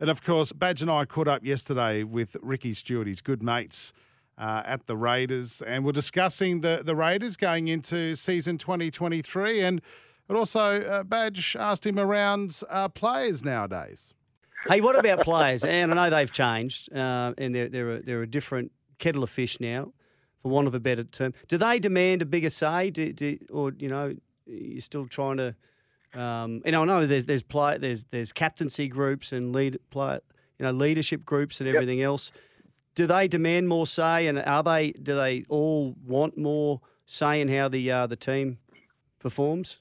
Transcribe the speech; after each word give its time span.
And 0.00 0.10
of 0.10 0.22
course, 0.22 0.52
Badge 0.52 0.80
and 0.80 0.90
I 0.90 1.04
caught 1.04 1.26
up 1.26 1.44
yesterday 1.44 2.04
with 2.04 2.36
Ricky 2.40 2.72
Stuart, 2.72 3.08
his 3.08 3.20
good 3.20 3.42
mates 3.42 3.92
uh, 4.38 4.62
at 4.64 4.86
the 4.86 4.96
Raiders, 4.96 5.60
and 5.62 5.84
we're 5.84 5.90
discussing 5.90 6.60
the, 6.60 6.82
the 6.84 6.94
Raiders 6.94 7.36
going 7.36 7.66
into 7.66 8.14
season 8.14 8.58
2023. 8.58 9.60
And, 9.60 9.82
and 10.28 10.38
also, 10.38 10.82
uh, 10.82 11.02
Badge 11.02 11.56
asked 11.58 11.84
him 11.84 11.98
around 11.98 12.62
uh, 12.70 12.88
players 12.88 13.42
nowadays. 13.42 14.14
Hey, 14.68 14.80
what 14.80 14.96
about 14.96 15.24
players? 15.24 15.64
And 15.64 15.92
I 15.92 15.94
know 15.96 16.16
they've 16.16 16.30
changed, 16.30 16.92
uh, 16.92 17.34
and 17.36 17.52
they're, 17.52 17.68
they're, 17.68 17.90
a, 17.96 18.02
they're 18.02 18.22
a 18.22 18.30
different 18.30 18.70
kettle 19.00 19.24
of 19.24 19.30
fish 19.30 19.58
now, 19.58 19.92
for 20.42 20.50
want 20.50 20.68
of 20.68 20.74
a 20.74 20.80
better 20.80 21.02
term. 21.02 21.34
Do 21.48 21.58
they 21.58 21.80
demand 21.80 22.22
a 22.22 22.26
bigger 22.26 22.50
say, 22.50 22.90
do, 22.90 23.12
do, 23.12 23.36
or 23.50 23.72
you 23.76 23.88
know, 23.88 24.14
you're 24.46 24.80
still 24.80 25.06
trying 25.06 25.38
to? 25.38 25.56
Um, 26.18 26.62
and 26.64 26.74
I 26.74 26.84
know 26.84 27.06
there's 27.06 27.26
there's 27.26 27.44
play 27.44 27.78
there's 27.78 28.04
there's 28.10 28.32
captaincy 28.32 28.88
groups 28.88 29.30
and 29.30 29.52
lead 29.52 29.78
play 29.90 30.18
you 30.58 30.66
know 30.66 30.72
leadership 30.72 31.24
groups 31.24 31.60
and 31.60 31.68
everything 31.68 31.98
yep. 31.98 32.06
else. 32.06 32.32
Do 32.96 33.06
they 33.06 33.28
demand 33.28 33.68
more 33.68 33.86
say, 33.86 34.26
and 34.26 34.40
are 34.40 34.64
they 34.64 34.90
do 34.90 35.14
they 35.14 35.44
all 35.48 35.94
want 36.04 36.36
more 36.36 36.80
say 37.06 37.40
in 37.40 37.46
how 37.46 37.68
the 37.68 37.88
uh, 37.92 38.06
the 38.08 38.16
team 38.16 38.58
performs? 39.20 39.78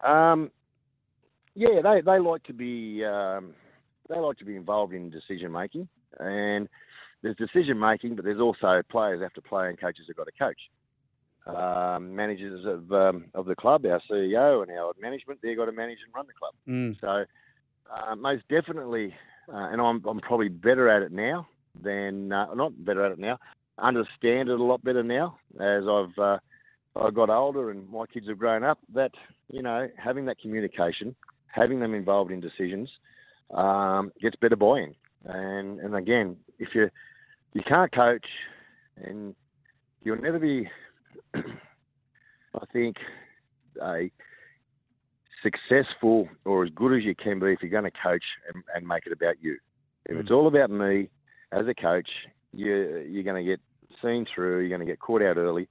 Um, 0.00 0.50
yeah, 1.54 1.82
they, 1.82 2.00
they 2.00 2.18
like 2.18 2.44
to 2.44 2.54
be 2.54 3.04
um, 3.04 3.52
they 4.08 4.18
like 4.18 4.38
to 4.38 4.46
be 4.46 4.56
involved 4.56 4.94
in 4.94 5.10
decision 5.10 5.52
making, 5.52 5.86
and 6.18 6.66
there's 7.20 7.36
decision 7.36 7.78
making, 7.78 8.16
but 8.16 8.24
there's 8.24 8.40
also 8.40 8.80
players 8.90 9.20
have 9.20 9.34
to 9.34 9.42
play 9.42 9.68
and 9.68 9.78
coaches 9.78 10.06
have 10.08 10.16
got 10.16 10.24
to 10.24 10.32
coach 10.32 10.58
um, 11.46 12.14
managers 12.14 12.64
of 12.64 12.92
um, 12.92 13.24
of 13.34 13.46
the 13.46 13.56
club, 13.56 13.84
our 13.86 14.00
CEO 14.10 14.62
and 14.62 14.70
our 14.70 14.92
management, 15.00 15.40
they've 15.42 15.56
got 15.56 15.66
to 15.66 15.72
manage 15.72 15.98
and 16.04 16.14
run 16.14 16.26
the 16.26 16.32
club. 16.32 16.54
Mm. 16.68 17.00
So 17.00 17.24
uh, 17.92 18.14
most 18.16 18.44
definitely, 18.48 19.14
uh, 19.52 19.68
and 19.72 19.80
I'm 19.80 20.02
I'm 20.06 20.20
probably 20.20 20.48
better 20.48 20.88
at 20.88 21.02
it 21.02 21.12
now 21.12 21.48
than 21.80 22.32
uh, 22.32 22.54
not 22.54 22.84
better 22.84 23.04
at 23.04 23.12
it 23.12 23.18
now. 23.18 23.38
Understand 23.78 24.48
it 24.48 24.60
a 24.60 24.62
lot 24.62 24.84
better 24.84 25.02
now 25.02 25.38
as 25.60 25.84
I've 25.88 26.18
uh, 26.18 26.38
I 26.94 27.10
got 27.10 27.30
older 27.30 27.70
and 27.70 27.88
my 27.90 28.06
kids 28.06 28.28
have 28.28 28.38
grown 28.38 28.62
up. 28.62 28.78
That 28.94 29.12
you 29.50 29.62
know 29.62 29.88
having 29.96 30.26
that 30.26 30.38
communication, 30.38 31.14
having 31.46 31.80
them 31.80 31.94
involved 31.94 32.30
in 32.30 32.40
decisions, 32.40 32.88
um, 33.52 34.12
gets 34.20 34.36
better 34.36 34.56
buy-in. 34.56 34.94
And 35.24 35.80
and 35.80 35.96
again, 35.96 36.36
if 36.58 36.74
you 36.74 36.90
you 37.52 37.62
can't 37.62 37.92
coach 37.92 38.26
and 38.96 39.34
you'll 40.02 40.20
never 40.20 40.38
be 40.38 40.68
I 41.34 42.66
think 42.72 42.96
a 43.82 44.10
successful 45.42 46.28
or 46.44 46.64
as 46.64 46.70
good 46.74 46.96
as 46.96 47.04
you 47.04 47.14
can 47.14 47.40
be 47.40 47.52
if 47.52 47.62
you're 47.62 47.70
going 47.70 47.84
to 47.84 47.90
coach 47.90 48.24
and, 48.52 48.62
and 48.74 48.86
make 48.86 49.06
it 49.06 49.12
about 49.12 49.36
you. 49.42 49.56
If 50.06 50.16
mm. 50.16 50.20
it's 50.20 50.30
all 50.30 50.46
about 50.46 50.70
me 50.70 51.08
as 51.50 51.62
a 51.62 51.74
coach, 51.74 52.08
you, 52.52 53.04
you're 53.08 53.24
going 53.24 53.44
to 53.44 53.50
get 53.50 53.60
seen 54.02 54.26
through, 54.32 54.60
you're 54.60 54.68
going 54.68 54.86
to 54.86 54.90
get 54.90 55.00
caught 55.00 55.22
out 55.22 55.36
early. 55.36 55.68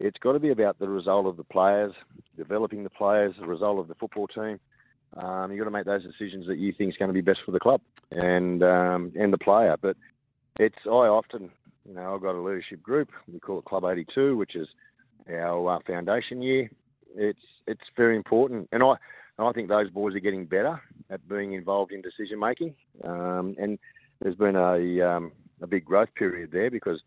It's 0.00 0.18
got 0.18 0.32
to 0.32 0.40
be 0.40 0.50
about 0.50 0.78
the 0.78 0.88
result 0.88 1.26
of 1.26 1.36
the 1.36 1.44
players, 1.44 1.92
developing 2.36 2.82
the 2.82 2.90
players, 2.90 3.34
the 3.38 3.46
result 3.46 3.78
of 3.78 3.88
the 3.88 3.94
football 3.94 4.26
team. 4.26 4.58
Um, 5.22 5.50
you've 5.50 5.58
got 5.58 5.66
to 5.66 5.70
make 5.70 5.84
those 5.84 6.02
decisions 6.02 6.46
that 6.46 6.58
you 6.58 6.72
think 6.72 6.90
is 6.90 6.96
going 6.96 7.10
to 7.10 7.14
be 7.14 7.20
best 7.20 7.40
for 7.44 7.52
the 7.52 7.60
club 7.60 7.82
and 8.10 8.62
um, 8.62 9.12
and 9.14 9.32
the 9.32 9.38
player. 9.38 9.76
But 9.80 9.96
it's 10.58 10.78
I 10.86 10.88
often, 10.88 11.50
you 11.86 11.94
know, 11.94 12.14
I've 12.14 12.22
got 12.22 12.34
a 12.34 12.40
leadership 12.40 12.82
group. 12.82 13.10
We 13.30 13.38
call 13.38 13.58
it 13.58 13.66
Club 13.66 13.84
82, 13.84 14.36
which 14.36 14.56
is 14.56 14.68
our 15.30 15.76
uh, 15.76 15.78
foundation 15.86 16.42
year. 16.42 16.70
It's 17.14 17.38
it's 17.66 17.82
very 17.96 18.16
important, 18.16 18.68
and 18.72 18.82
I 18.82 18.94
I 19.38 19.52
think 19.52 19.68
those 19.68 19.90
boys 19.90 20.14
are 20.14 20.20
getting 20.20 20.46
better 20.46 20.80
at 21.10 21.26
being 21.28 21.52
involved 21.52 21.92
in 21.92 22.02
decision 22.02 22.38
making. 22.38 22.74
Um, 23.04 23.56
and 23.58 23.78
there's 24.20 24.36
been 24.36 24.56
a 24.56 25.00
um, 25.02 25.32
a 25.60 25.66
big 25.66 25.84
growth 25.84 26.14
period 26.14 26.50
there 26.52 26.70
because 26.70 27.00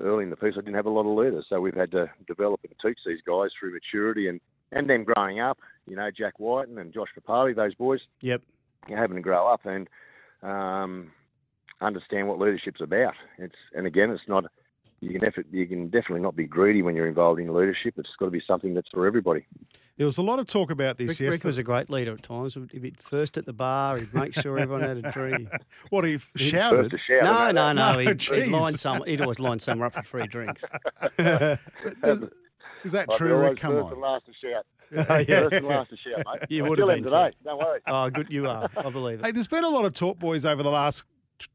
early 0.00 0.24
in 0.24 0.30
the 0.30 0.36
piece 0.36 0.54
I 0.56 0.60
didn't 0.60 0.74
have 0.74 0.86
a 0.86 0.90
lot 0.90 1.06
of 1.06 1.16
leaders, 1.16 1.46
so 1.48 1.60
we've 1.60 1.74
had 1.74 1.90
to 1.92 2.10
develop 2.26 2.60
and 2.64 2.74
teach 2.82 2.98
these 3.04 3.20
guys 3.26 3.50
through 3.58 3.72
maturity 3.72 4.28
and 4.28 4.40
and 4.72 4.88
them 4.88 5.04
growing 5.04 5.40
up. 5.40 5.58
You 5.86 5.96
know, 5.96 6.10
Jack 6.10 6.38
Wighton 6.38 6.78
and 6.78 6.92
Josh 6.92 7.08
Papalii, 7.18 7.56
those 7.56 7.74
boys. 7.74 8.00
Yep. 8.20 8.42
Having 8.88 9.16
to 9.16 9.22
grow 9.22 9.46
up 9.46 9.66
and 9.66 9.88
um, 10.42 11.12
understand 11.80 12.28
what 12.28 12.38
leadership's 12.38 12.80
about. 12.80 13.14
It's 13.38 13.54
and 13.74 13.86
again, 13.86 14.10
it's 14.10 14.28
not 14.28 14.44
you 15.00 15.18
can, 15.18 15.26
effort, 15.26 15.46
you 15.50 15.66
can 15.66 15.86
definitely 15.86 16.20
not 16.20 16.36
be 16.36 16.44
greedy 16.44 16.82
when 16.82 16.94
you're 16.94 17.06
involved 17.06 17.40
in 17.40 17.52
leadership. 17.54 17.94
It's 17.96 18.08
got 18.18 18.26
to 18.26 18.30
be 18.30 18.42
something 18.46 18.74
that's 18.74 18.88
for 18.92 19.06
everybody. 19.06 19.46
There 19.96 20.06
was 20.06 20.18
a 20.18 20.22
lot 20.22 20.38
of 20.38 20.46
talk 20.46 20.70
about 20.70 20.98
this 20.98 21.08
Rick, 21.08 21.20
yesterday. 21.20 21.30
Rick 21.30 21.44
was 21.44 21.58
a 21.58 21.62
great 21.62 21.90
leader 21.90 22.12
at 22.12 22.22
times. 22.22 22.54
He'd 22.54 22.82
be 22.82 22.94
first 22.98 23.36
at 23.36 23.46
the 23.46 23.52
bar. 23.52 23.98
He'd 23.98 24.12
make 24.12 24.34
sure 24.34 24.58
everyone 24.58 24.82
had 24.82 24.98
a 24.98 25.10
drink. 25.10 25.48
what, 25.90 26.04
he 26.04 26.18
shouted? 26.36 26.90
To 26.90 26.98
shout, 26.98 27.24
no, 27.24 27.50
no, 27.50 27.72
no, 27.72 27.92
no. 27.92 27.98
He'd, 27.98 28.22
he'd, 28.22 28.48
line 28.48 28.76
some, 28.76 29.02
he'd 29.04 29.20
always 29.20 29.38
line 29.38 29.58
someone 29.58 29.86
up 29.86 29.94
for 29.94 30.02
free 30.02 30.26
drinks. 30.26 30.62
Is 31.18 32.92
that 32.92 33.10
true, 33.12 33.36
Rick? 33.36 33.58
Come 33.58 33.72
first 33.72 33.86
on. 33.86 33.92
And 33.92 34.00
last 34.00 34.24
to 34.26 34.32
shout. 34.32 34.66
yeah. 35.28 35.40
First 35.40 35.52
and 35.54 35.66
last 35.66 35.90
to 35.90 35.96
shout, 35.96 36.24
mate. 36.26 36.46
You 36.48 36.64
I 36.64 36.68
would 36.68 36.78
have 36.78 36.88
been 36.88 37.02
today. 37.04 37.30
too. 37.30 37.36
Don't 37.44 37.58
worry. 37.58 37.80
Oh, 37.86 38.10
good, 38.10 38.30
you 38.30 38.48
are. 38.48 38.70
I 38.76 38.90
believe 38.90 39.20
it. 39.20 39.26
Hey, 39.26 39.32
there's 39.32 39.46
been 39.46 39.64
a 39.64 39.68
lot 39.68 39.84
of 39.84 39.94
talk, 39.94 40.18
boys, 40.18 40.44
over 40.44 40.62
the 40.62 40.70
last 40.70 41.04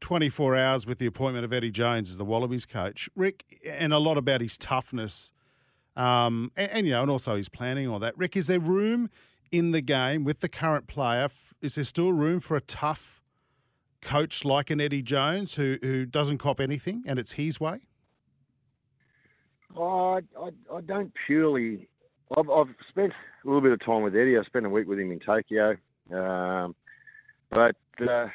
24 0.00 0.56
hours 0.56 0.86
with 0.86 0.98
the 0.98 1.06
appointment 1.06 1.44
of 1.44 1.52
Eddie 1.52 1.70
Jones 1.70 2.10
as 2.10 2.18
the 2.18 2.24
Wallabies 2.24 2.66
coach. 2.66 3.08
Rick, 3.14 3.60
and 3.64 3.92
a 3.92 3.98
lot 3.98 4.18
about 4.18 4.40
his 4.40 4.58
toughness, 4.58 5.32
um, 5.96 6.50
and, 6.56 6.70
and, 6.70 6.86
you 6.86 6.92
know, 6.92 7.02
and 7.02 7.10
also 7.10 7.36
his 7.36 7.48
planning, 7.48 7.88
all 7.88 7.98
that. 7.98 8.16
Rick, 8.18 8.36
is 8.36 8.46
there 8.46 8.60
room 8.60 9.10
in 9.50 9.70
the 9.70 9.80
game 9.80 10.24
with 10.24 10.40
the 10.40 10.48
current 10.48 10.86
player? 10.86 11.28
Is 11.62 11.76
there 11.76 11.84
still 11.84 12.12
room 12.12 12.40
for 12.40 12.56
a 12.56 12.60
tough 12.60 13.22
coach 14.02 14.44
like 14.44 14.70
an 14.70 14.80
Eddie 14.80 15.02
Jones 15.02 15.54
who 15.54 15.78
who 15.82 16.06
doesn't 16.06 16.38
cop 16.38 16.60
anything 16.60 17.02
and 17.06 17.18
it's 17.18 17.32
his 17.32 17.58
way? 17.58 17.80
I, 19.76 20.20
I, 20.38 20.50
I 20.72 20.80
don't 20.86 21.12
purely. 21.26 21.88
I've, 22.36 22.48
I've 22.48 22.74
spent 22.88 23.12
a 23.12 23.46
little 23.46 23.60
bit 23.60 23.72
of 23.72 23.84
time 23.84 24.02
with 24.02 24.14
Eddie. 24.14 24.38
I 24.38 24.42
spent 24.44 24.66
a 24.66 24.70
week 24.70 24.86
with 24.86 24.98
him 24.98 25.12
in 25.12 25.20
Tokyo, 25.20 25.76
um, 26.12 26.74
but 27.50 27.76
uh, 28.00 28.26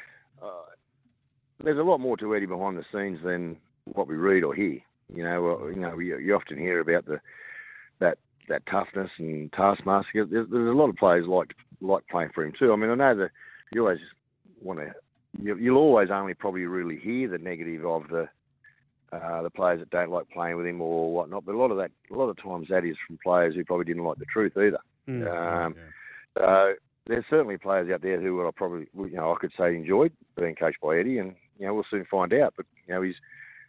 there's 1.64 1.78
a 1.78 1.82
lot 1.82 1.98
more 1.98 2.16
to 2.18 2.34
Eddie 2.34 2.46
behind 2.46 2.76
the 2.76 2.84
scenes 2.92 3.20
than 3.24 3.56
what 3.84 4.08
we 4.08 4.16
read 4.16 4.44
or 4.44 4.54
hear. 4.54 4.78
You 5.14 5.24
know, 5.24 5.68
you 5.68 5.80
know, 5.80 5.94
we, 5.96 6.06
you 6.06 6.34
often 6.34 6.58
hear 6.58 6.80
about 6.80 7.06
the 7.06 7.20
that 8.00 8.18
that 8.48 8.62
toughness 8.66 9.10
and 9.18 9.52
taskmaster. 9.52 10.26
There's, 10.26 10.48
there's 10.50 10.68
a 10.70 10.78
lot 10.78 10.88
of 10.88 10.96
players 10.96 11.26
like 11.28 11.54
like 11.80 12.06
playing 12.08 12.30
for 12.34 12.44
him 12.44 12.52
too. 12.58 12.72
I 12.72 12.76
mean, 12.76 12.90
I 12.90 12.94
know 12.94 13.16
that 13.16 13.30
you 13.72 13.82
always 13.82 14.00
want 14.60 14.80
to. 14.80 14.92
You, 15.40 15.56
you'll 15.56 15.78
always 15.78 16.08
only 16.10 16.34
probably 16.34 16.66
really 16.66 16.98
hear 16.98 17.28
the 17.28 17.38
negative 17.38 17.84
of 17.86 18.08
the 18.08 18.28
uh, 19.12 19.42
the 19.42 19.50
players 19.50 19.80
that 19.80 19.90
don't 19.90 20.10
like 20.10 20.28
playing 20.30 20.56
with 20.56 20.66
him 20.66 20.80
or 20.80 21.12
whatnot. 21.12 21.44
But 21.44 21.54
a 21.54 21.58
lot 21.58 21.70
of 21.70 21.76
that, 21.76 21.90
a 22.10 22.16
lot 22.16 22.28
of 22.28 22.42
times 22.42 22.68
that 22.70 22.84
is 22.84 22.96
from 23.06 23.18
players 23.22 23.54
who 23.54 23.64
probably 23.64 23.84
didn't 23.84 24.04
like 24.04 24.18
the 24.18 24.24
truth 24.24 24.52
either. 24.56 24.78
Mm, 25.08 25.66
um, 25.66 25.74
yeah. 26.36 26.44
uh, 26.44 26.72
there's 27.06 27.24
certainly 27.28 27.58
players 27.58 27.90
out 27.92 28.02
there 28.02 28.20
who 28.20 28.46
I 28.46 28.50
probably, 28.54 28.86
you 28.96 29.16
know, 29.16 29.32
I 29.32 29.36
could 29.38 29.52
say 29.58 29.74
enjoyed 29.74 30.12
being 30.38 30.54
coached 30.54 30.80
by 30.80 30.98
Eddie, 30.98 31.18
and 31.18 31.34
you 31.62 31.68
know, 31.68 31.74
we'll 31.74 31.84
soon 31.88 32.04
find 32.10 32.34
out. 32.34 32.54
But 32.56 32.66
you 32.86 32.94
know, 32.94 33.02
he's 33.02 33.14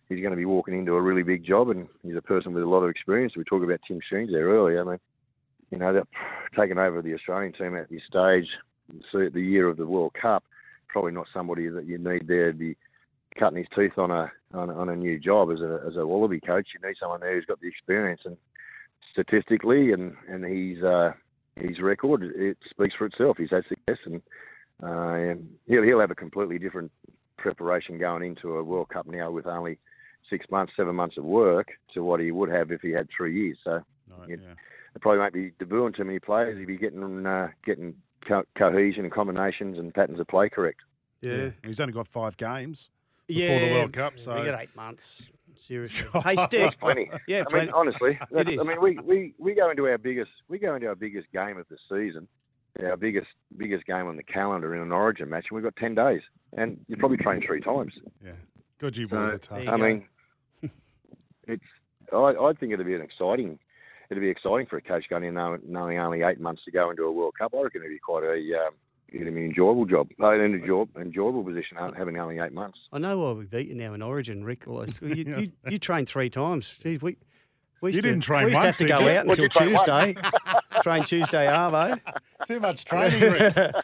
he's 0.10 0.20
going 0.20 0.32
to 0.32 0.38
be 0.38 0.46
walking 0.46 0.78
into 0.78 0.96
a 0.96 1.02
really 1.02 1.22
big 1.22 1.46
job, 1.46 1.70
and 1.70 1.88
he's 2.02 2.16
a 2.16 2.22
person 2.22 2.54
with 2.54 2.64
a 2.64 2.70
lot 2.70 2.84
of 2.84 2.90
experience. 2.90 3.38
We 3.38 3.44
talked 3.44 3.64
about 3.64 3.82
Tim 3.88 4.00
Sheens 4.10 4.32
there 4.32 4.48
earlier. 4.48 4.82
I 4.82 4.84
mean, 4.84 5.00
you 5.70 5.78
know, 5.78 5.94
that 5.94 6.08
taking 6.60 6.80
over 6.80 7.02
the 7.04 7.14
Australian 7.14 7.54
team 7.54 7.78
at 7.78 7.90
this 7.90 8.02
stage, 8.10 8.48
the 9.12 9.42
year 9.42 9.68
of 9.68 9.78
the 9.78 9.86
World 9.86 10.16
Cup, 10.20 10.44
probably 10.88 11.12
not 11.12 11.28
somebody 11.32 11.68
that 11.70 11.86
you 11.86 12.00
need 12.00 12.28
there 12.28 12.52
to 12.52 12.58
be 12.58 12.76
cutting 13.38 13.60
his 13.60 13.68
teeth 13.76 13.98
on 13.98 14.10
a 14.10 14.32
on, 14.54 14.72
on 14.72 14.90
a 14.90 14.96
new 14.96 15.20
job 15.20 15.52
as 15.52 15.62
a 15.62 15.84
as 15.88 15.96
a 15.96 16.06
Wallaby 16.06 16.40
coach. 16.40 16.70
You 16.74 16.88
need 16.88 16.96
someone 17.00 17.20
there 17.20 17.36
who's 17.36 17.46
got 17.46 17.62
the 17.62 17.68
experience 17.68 18.22
and 18.26 18.38
statistically 19.12 19.92
and 19.92 20.16
and 20.28 20.44
he's 20.46 20.84
uh, 20.84 21.14
his 21.56 21.80
record 21.80 22.24
it 22.24 22.58
speaks 22.72 22.96
for 22.98 23.06
itself. 23.06 23.38
He's 23.38 23.52
had 23.52 23.64
success 23.68 24.00
and, 24.06 24.22
uh, 24.82 25.14
and 25.14 25.48
he'll 25.68 25.84
he'll 25.84 26.00
have 26.00 26.12
a 26.12 26.16
completely 26.16 26.58
different 26.58 26.92
preparation 27.44 27.98
going 27.98 28.24
into 28.24 28.56
a 28.58 28.64
World 28.64 28.90
Cup 28.90 29.06
now 29.06 29.30
with 29.30 29.46
only 29.46 29.78
six 30.30 30.46
months, 30.50 30.74
seven 30.78 30.96
months 30.96 31.18
of 31.18 31.26
work 31.26 31.68
to 31.94 32.04
what 32.04 32.20
he 32.20 32.32
would 32.32 32.50
have 32.50 32.72
if 32.72 32.82
he 32.82 32.92
had 32.92 33.08
three 33.16 33.36
years. 33.36 33.58
So 33.64 33.82
Right, 34.20 34.30
it, 34.32 34.40
yeah. 34.44 34.54
it 34.96 35.02
probably 35.02 35.20
won't 35.20 35.34
be 35.34 35.52
debuting 35.60 35.96
too 35.96 36.04
many 36.04 36.20
players. 36.20 36.58
He'll 36.58 36.68
be 36.68 36.78
getting 36.78 37.26
uh, 37.26 37.50
getting 37.66 37.96
co- 38.28 38.46
cohesion 38.56 39.04
and 39.04 39.12
combinations 39.14 39.78
and 39.78 39.94
patterns 39.94 40.20
of 40.20 40.28
play 40.28 40.50
correct. 40.50 40.80
Yeah. 41.22 41.50
He's 41.66 41.80
only 41.80 41.94
got 41.94 42.08
five 42.08 42.38
games 42.38 42.90
before 43.28 43.60
the 43.60 43.72
World 43.74 43.94
Cup. 43.94 44.20
So 44.20 44.38
we 44.40 44.46
got 44.46 44.62
eight 44.62 44.76
months. 44.76 45.24
Seriously. 45.68 46.06
hey, 46.24 46.36
Steve. 46.36 46.72
Plenty. 46.80 47.10
Yeah, 47.28 47.44
I 47.50 47.58
mean, 47.58 47.70
honestly, 47.70 48.20
that's. 48.32 48.50
I 48.50 48.64
mean, 48.64 48.82
we, 48.82 48.98
we, 49.00 49.34
we 49.38 49.54
go 49.54 49.70
into 49.70 49.88
our 49.88 49.98
biggest 49.98 50.32
we 50.50 50.60
go 50.60 50.76
into 50.76 50.88
our 50.88 50.96
biggest 50.96 51.32
game 51.32 51.58
of 51.58 51.66
the 51.70 51.78
season, 51.90 52.28
our 52.82 52.98
biggest 52.98 53.28
biggest 53.58 53.86
game 53.86 54.08
on 54.08 54.18
the 54.18 54.24
calendar 54.24 54.76
in 54.76 54.82
an 54.82 54.92
Origin 54.92 55.30
match, 55.30 55.46
and 55.50 55.56
we've 55.56 55.64
got 55.64 55.76
ten 55.78 55.96
days, 55.96 56.22
and 56.58 56.78
you 56.88 56.98
probably 56.98 57.18
train 57.18 57.42
three 57.46 57.62
times. 57.62 57.94
yeah, 58.24 58.32
good 58.80 58.96
you 58.98 59.08
boys 59.08 59.30
So, 59.30 59.36
are 59.36 59.38
tough. 59.40 59.64
You 59.64 59.70
I 59.72 59.78
go. 59.78 59.84
mean, 59.84 60.06
it's 61.48 61.64
I, 62.12 62.18
I 62.18 62.54
think 62.60 62.74
it'd 62.74 62.86
be 62.86 62.94
an 62.96 63.02
exciting 63.02 63.60
it'd 64.10 64.22
be 64.22 64.30
exciting 64.30 64.68
for 64.68 64.78
a 64.78 64.82
coach 64.82 65.06
going 65.10 65.24
in 65.24 65.34
knowing, 65.34 65.62
knowing 65.68 65.98
only 65.98 66.22
eight 66.22 66.40
months 66.40 66.62
to 66.66 66.72
go 66.72 66.92
into 66.92 67.04
a 67.04 67.12
World 67.12 67.34
Cup. 67.40 67.54
I 67.58 67.62
reckon 67.64 67.82
it'd 67.82 67.92
be 67.96 68.00
quite 68.00 68.24
a 68.24 68.36
um, 68.68 68.74
it'd 69.10 69.34
be 69.34 69.42
an 69.42 69.46
enjoyable 69.50 69.86
job, 69.86 70.10
uh, 70.22 70.32
an 70.32 70.42
enjoyable, 70.54 71.02
enjoyable 71.02 71.44
position 71.44 71.78
uh, 71.78 71.92
having 71.98 72.18
only 72.20 72.40
eight 72.40 72.54
months. 72.54 72.78
I 72.92 73.00
know 73.00 73.18
why 73.20 73.32
we 73.32 73.46
beat 73.46 73.68
you 73.70 73.76
now 73.76 73.94
in 73.94 74.02
Origin, 74.02 74.44
Rick. 74.44 74.64
Well, 74.68 74.84
it's- 74.84 75.02
You, 75.02 75.36
you, 75.40 75.52
you 75.72 75.80
trained 75.80 76.08
three 76.10 76.30
times. 76.30 76.80
Jeez, 76.84 77.02
we, 77.02 77.18
we 77.82 77.92
You 77.92 78.02
to, 78.02 78.08
didn't 78.10 78.22
train 78.22 78.46
we 78.46 78.52
used 78.52 78.62
to 78.62 78.68
have 78.68 78.78
to 78.78 78.86
go 78.86 78.96
out 78.96 79.26
What'd 79.26 79.44
until 79.44 79.44
you 79.46 79.50
train 79.50 79.74
once? 79.74 79.82
Tuesday. 79.84 80.16
train 80.84 81.04
Tuesday, 81.06 81.48
Arvo. 81.48 82.00
Too 82.48 82.60
much 82.60 82.86
training, 82.86 83.22
Rick. 83.32 83.76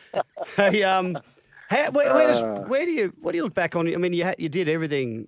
hey, 0.55 0.83
um, 0.83 1.17
how, 1.69 1.91
where, 1.91 2.13
where, 2.13 2.27
does, 2.27 2.41
Uh. 2.41 2.63
where 2.67 2.85
do 2.85 2.91
you 2.91 3.13
what 3.21 3.31
do 3.31 3.37
you 3.37 3.43
look 3.43 3.53
back 3.53 3.75
on? 3.75 3.87
I 3.87 3.97
mean, 3.97 4.13
you 4.13 4.23
had, 4.23 4.35
you 4.39 4.49
did 4.49 4.67
everything 4.67 5.27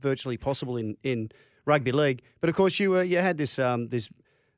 virtually 0.00 0.36
possible 0.36 0.76
in, 0.76 0.96
in 1.02 1.30
rugby 1.64 1.92
league, 1.92 2.22
but 2.40 2.50
of 2.50 2.56
course 2.56 2.80
you 2.80 2.90
were 2.90 3.04
you 3.04 3.18
had 3.18 3.36
this 3.38 3.58
um, 3.58 3.88
this 3.88 4.08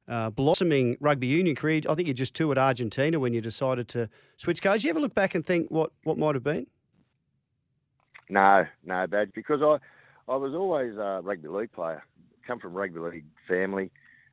uh, 0.09 0.31
blossoming 0.31 0.97
rugby 1.00 1.26
union 1.26 1.55
career. 1.55 1.82
I 1.88 1.94
think 1.94 2.09
you 2.09 2.14
just 2.14 2.35
toured 2.35 2.59
Argentina 2.59 3.20
when 3.20 3.35
you 3.35 3.41
decided 3.41 3.88
to 3.88 4.09
switch 4.37 4.62
codes. 4.62 4.85
You 4.85 4.91
ever 4.91 5.00
look 5.00 5.14
back 5.14 5.35
and 5.35 5.44
think 5.44 5.70
what 5.70 5.93
what 6.05 6.17
might 6.17 6.35
have 6.35 6.44
been? 6.44 6.67
No, 8.31 8.67
no, 8.85 9.06
badge 9.06 9.31
because 9.35 9.61
I 9.62 10.32
I 10.32 10.37
was 10.37 10.55
always 10.55 10.97
a 10.97 11.20
rugby 11.23 11.49
league 11.49 11.73
player. 11.73 12.03
Come 12.47 12.58
from 12.58 12.73
rugby 12.73 13.00
league 13.00 13.25
family. 13.47 13.91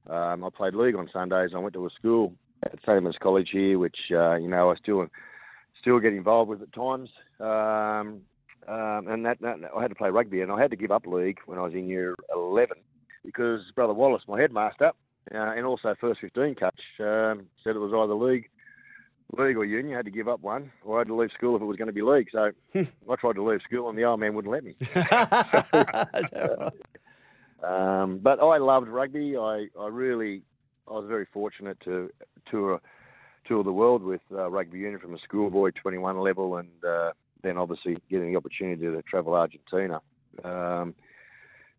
Um, 0.09 0.43
I 0.43 0.49
played 0.49 0.73
league 0.75 0.95
on 0.95 1.09
Sundays. 1.11 1.51
I 1.53 1.59
went 1.59 1.73
to 1.73 1.85
a 1.85 1.89
school 1.89 2.33
at 2.63 2.71
St 2.81 2.97
Edmunds 2.97 3.17
College 3.21 3.49
here, 3.51 3.77
which 3.77 3.97
uh, 4.11 4.35
you 4.35 4.47
know 4.47 4.71
I 4.71 4.75
still 4.75 5.07
still 5.79 5.99
get 5.99 6.13
involved 6.13 6.49
with 6.49 6.61
at 6.61 6.73
times. 6.73 7.09
Um, 7.39 8.21
um, 8.67 9.07
and 9.07 9.25
that, 9.25 9.41
that 9.41 9.57
I 9.75 9.81
had 9.81 9.89
to 9.89 9.95
play 9.95 10.09
rugby, 10.09 10.41
and 10.41 10.51
I 10.51 10.61
had 10.61 10.71
to 10.71 10.77
give 10.77 10.91
up 10.91 11.07
league 11.07 11.39
when 11.45 11.57
I 11.57 11.63
was 11.63 11.73
in 11.73 11.87
year 11.87 12.15
11 12.33 12.77
because 13.25 13.61
Brother 13.75 13.93
Wallace, 13.93 14.23
my 14.27 14.39
headmaster, 14.39 14.91
uh, 15.33 15.53
and 15.55 15.65
also 15.65 15.95
first 15.99 16.21
15 16.21 16.55
coach, 16.55 16.79
um, 16.99 17.47
said 17.63 17.75
it 17.75 17.79
was 17.79 17.93
either 17.93 18.13
league, 18.13 18.49
league 19.37 19.57
or 19.57 19.65
union. 19.65 19.93
I 19.93 19.97
had 19.97 20.05
to 20.05 20.11
give 20.11 20.27
up 20.27 20.41
one, 20.41 20.71
or 20.83 20.97
I 20.97 20.99
had 21.01 21.07
to 21.07 21.15
leave 21.15 21.31
school 21.35 21.55
if 21.55 21.61
it 21.61 21.65
was 21.65 21.77
going 21.77 21.87
to 21.87 21.93
be 21.93 22.01
league. 22.01 22.29
So 22.31 22.51
I 22.75 23.15
tried 23.15 23.33
to 23.33 23.43
leave 23.43 23.61
school, 23.67 23.89
and 23.89 23.97
the 23.97 24.03
old 24.03 24.19
man 24.19 24.33
wouldn't 24.35 24.51
let 24.51 24.63
me. 24.63 24.75
Um, 27.63 28.19
but 28.23 28.39
I 28.39 28.57
loved 28.57 28.87
rugby. 28.87 29.35
I, 29.35 29.67
I 29.79 29.87
really, 29.87 30.43
I 30.87 30.93
was 30.93 31.05
very 31.07 31.27
fortunate 31.33 31.77
to 31.83 32.09
tour 32.49 32.81
tour 33.47 33.63
the 33.63 33.71
world 33.71 34.03
with 34.03 34.21
uh, 34.31 34.49
rugby 34.49 34.79
union 34.79 34.99
from 34.99 35.15
a 35.15 35.19
schoolboy 35.19 35.71
21 35.81 36.19
level, 36.19 36.57
and 36.57 36.69
uh, 36.87 37.11
then 37.41 37.57
obviously 37.57 37.97
getting 38.09 38.31
the 38.31 38.37
opportunity 38.37 38.81
to 38.81 39.01
travel 39.03 39.33
Argentina. 39.33 40.01
Um, 40.43 40.95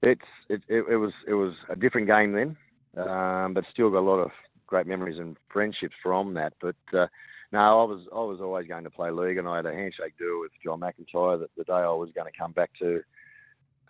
it's 0.02 0.20
it, 0.48 0.62
it, 0.68 0.84
it 0.90 0.96
was 0.96 1.12
it 1.26 1.34
was 1.34 1.54
a 1.68 1.76
different 1.76 2.06
game 2.06 2.32
then, 2.32 2.56
um, 2.96 3.54
but 3.54 3.64
still 3.72 3.90
got 3.90 3.98
a 3.98 4.00
lot 4.00 4.18
of 4.18 4.30
great 4.66 4.86
memories 4.86 5.18
and 5.18 5.36
friendships 5.52 5.94
from 6.02 6.34
that. 6.34 6.54
But 6.60 6.76
uh, 6.92 7.06
no, 7.52 7.58
I 7.58 7.84
was 7.84 8.06
I 8.12 8.20
was 8.20 8.40
always 8.40 8.66
going 8.66 8.84
to 8.84 8.90
play 8.90 9.10
league, 9.10 9.36
and 9.36 9.48
I 9.48 9.56
had 9.56 9.66
a 9.66 9.72
handshake 9.72 10.16
deal 10.18 10.40
with 10.40 10.52
John 10.64 10.80
McIntyre 10.80 11.40
that 11.40 11.50
the 11.56 11.64
day 11.64 11.72
I 11.72 11.88
was 11.88 12.10
going 12.14 12.30
to 12.30 12.38
come 12.38 12.52
back 12.52 12.70
to 12.78 13.02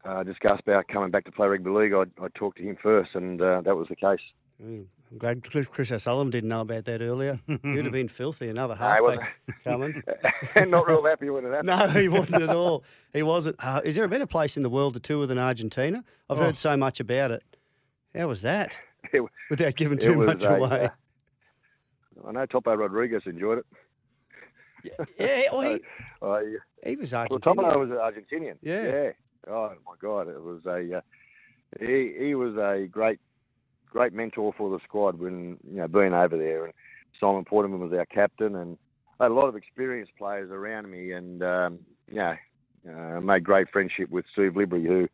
uh, 0.05 0.23
discuss 0.23 0.59
about 0.61 0.89
coming 0.89 1.11
back 1.11 1.25
to 1.27 1.33
play 1.33 1.47
rugby 1.47 1.71
league, 1.71 1.93
I, 1.93 2.05
I 2.23 2.29
talked 2.35 2.59
to 2.59 2.65
him 2.65 2.77
first, 2.83 3.11
and 3.15 3.41
uh, 3.41 3.61
that 3.63 3.77
was 3.77 3.89
the 3.89 3.97
case. 3.97 4.21
Mm, 4.63 4.85
I'm 5.11 5.19
glad 5.19 5.43
Chris 5.71 5.91
O'Sullivan 5.91 6.31
didn't 6.31 6.51
know 6.51 6.61
about 6.61 6.85
that 6.85 7.01
earlier. 7.01 7.41
You'd 7.65 7.85
have 7.85 7.93
been 7.93 8.09
filthy. 8.09 8.49
Another 8.49 8.77
No, 8.79 8.87
he 8.87 9.17
halfback 9.17 9.37
coming. 9.65 10.03
and 10.55 10.71
not 10.71 10.87
real 10.87 11.05
happy 11.05 11.31
when 11.31 11.45
it 11.47 11.51
happened. 11.51 11.67
No, 11.67 11.87
he 11.89 12.09
wasn't 12.09 12.43
at 12.43 12.51
all. 12.55 12.85
He 13.13 13.23
wasn't. 13.23 13.57
Uh, 13.59 13.81
is 13.85 13.95
there 13.95 14.05
a 14.05 14.09
better 14.09 14.27
place 14.27 14.57
in 14.57 14.63
the 14.63 14.71
world 14.71 14.95
to 14.95 15.01
tour 15.01 15.27
than 15.27 15.39
Argentina? 15.39 16.05
I've 16.29 16.39
Oh. 16.39 16.43
heard 16.45 16.57
so 16.59 16.77
much 16.77 17.01
about 17.01 17.31
it. 17.31 17.43
How 18.15 18.29
was 18.29 18.43
that? 18.43 18.77
It, 19.13 19.23
Without 19.49 19.75
giving 19.77 19.99
too 19.99 20.15
much 20.17 20.43
a, 20.43 20.55
away. 20.57 20.85
uh, 20.87 22.29
I 22.29 22.33
know 22.33 22.45
Topo 22.47 22.75
Rodriguez 22.75 23.23
enjoyed 23.27 23.59
it. 23.59 23.67
yeah, 25.19 25.43
well, 25.53 25.61
he, 25.63 25.81
I, 26.23 26.89
he 26.89 26.97
was 26.97 27.13
well, 27.13 27.27
Argentinian. 27.29 27.43
Topo 27.43 27.87
was 27.87 27.91
Argentinian. 27.91 28.55
Yeah. 28.63 28.83
Yeah. 28.83 29.11
Oh 29.49 29.73
my 29.87 29.95
God, 30.01 30.29
it 30.29 30.41
was 30.43 30.61
a. 30.67 30.99
Uh, 30.99 31.01
he 31.79 32.15
he 32.19 32.35
was 32.35 32.57
a 32.57 32.87
great 32.91 33.21
great 33.91 34.13
mentor 34.13 34.53
for 34.57 34.71
the 34.71 34.83
squad 34.85 35.19
when 35.19 35.59
you 35.69 35.77
know 35.79 35.89
being 35.89 36.15
over 36.15 36.37
there, 36.37 36.65
and 36.65 36.75
Simon 37.19 37.45
Porterman 37.45 37.81
was 37.81 37.93
our 37.93 38.07
captain, 38.07 38.57
and 38.57 38.79
I 39.19 39.25
had 39.25 39.33
a 39.33 39.35
lot 39.35 39.47
of 39.49 39.57
experienced 39.57 40.13
players 40.17 40.51
around 40.51 40.91
me, 40.91 41.13
and 41.13 41.43
um, 41.43 41.79
you 42.09 42.17
know, 42.17 42.35
uh, 42.89 43.21
made 43.21 43.45
great 43.45 43.69
friendship 43.71 44.11
with 44.11 44.25
Steve 44.33 44.53
Lidbury, 44.53 44.87
who 44.87 45.09